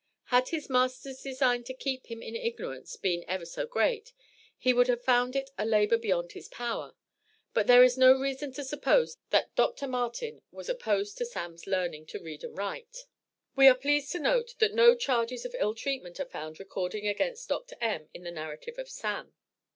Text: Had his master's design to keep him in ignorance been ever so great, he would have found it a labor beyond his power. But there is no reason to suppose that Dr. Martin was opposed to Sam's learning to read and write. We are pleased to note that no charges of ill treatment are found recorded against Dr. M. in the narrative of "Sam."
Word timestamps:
Had 0.33 0.47
his 0.47 0.67
master's 0.67 1.21
design 1.21 1.63
to 1.65 1.75
keep 1.75 2.07
him 2.07 2.23
in 2.23 2.35
ignorance 2.35 2.95
been 2.97 3.23
ever 3.27 3.45
so 3.45 3.67
great, 3.67 4.13
he 4.57 4.73
would 4.73 4.87
have 4.87 5.03
found 5.03 5.35
it 5.35 5.51
a 5.59 5.63
labor 5.63 5.95
beyond 5.99 6.31
his 6.31 6.47
power. 6.47 6.95
But 7.53 7.67
there 7.67 7.83
is 7.83 7.99
no 7.99 8.11
reason 8.19 8.51
to 8.53 8.63
suppose 8.63 9.17
that 9.29 9.53
Dr. 9.55 9.87
Martin 9.87 10.41
was 10.49 10.69
opposed 10.69 11.19
to 11.19 11.25
Sam's 11.27 11.67
learning 11.67 12.07
to 12.07 12.19
read 12.19 12.43
and 12.43 12.57
write. 12.57 13.05
We 13.55 13.67
are 13.67 13.75
pleased 13.75 14.11
to 14.13 14.19
note 14.19 14.55
that 14.57 14.73
no 14.73 14.95
charges 14.95 15.45
of 15.45 15.53
ill 15.59 15.75
treatment 15.75 16.19
are 16.19 16.25
found 16.25 16.59
recorded 16.59 17.05
against 17.05 17.47
Dr. 17.49 17.75
M. 17.79 18.09
in 18.11 18.23
the 18.23 18.31
narrative 18.31 18.79
of 18.79 18.89
"Sam." 18.89 19.35